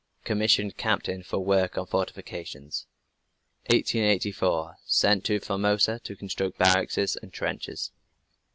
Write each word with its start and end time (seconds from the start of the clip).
Commissioned 0.23 0.77
captain 0.77 1.21
for 1.21 1.37
work 1.37 1.77
on 1.77 1.85
fortifications. 1.85 2.87
1884. 3.67 4.77
Sent 4.83 5.23
to 5.25 5.39
Formosa 5.39 5.99
to 6.03 6.15
construct 6.15 6.57
barracks 6.57 6.97
and 7.17 7.31
trenches. 7.31 7.91